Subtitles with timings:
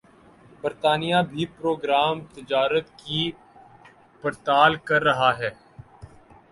[0.61, 3.21] برطانیہ بھِی پروگرام تجارت کی
[4.23, 5.49] پڑتال کر رہا ہے